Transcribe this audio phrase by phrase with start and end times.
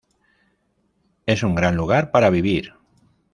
[1.27, 2.73] Es un gran lugar para vivir.